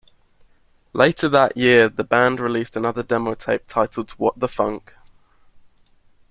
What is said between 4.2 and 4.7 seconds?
the